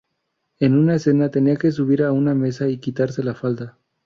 [0.59, 3.77] En una escena tenía que subir a una mesa y quitarse la falda.